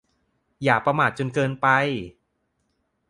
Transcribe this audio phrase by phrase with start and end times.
[0.63, 1.67] อย่าประมาทจนเกินไป